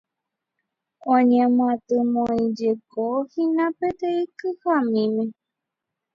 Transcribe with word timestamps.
Oñemyatymoijekohína 1.13 3.63
peteĩ 3.77 4.23
kyhamíme. 4.37 5.23